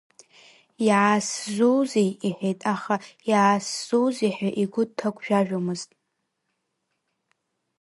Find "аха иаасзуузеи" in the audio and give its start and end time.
2.73-4.33